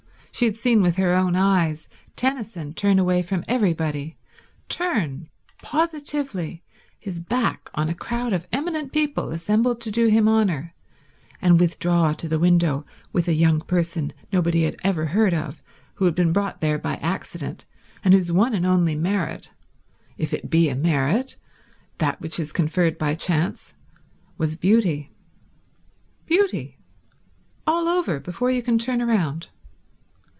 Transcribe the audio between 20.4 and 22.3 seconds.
be a merit, that